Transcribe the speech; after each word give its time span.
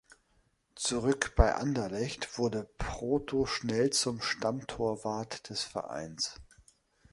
Zurück 0.73 1.33
bei 1.35 1.53
Anderlecht 1.53 2.39
wurde 2.39 2.67
Proto 2.79 3.45
schnell 3.45 3.91
zum 3.91 4.19
Stammtorwart 4.19 5.47
des 5.51 5.61
Vereins. 5.63 6.33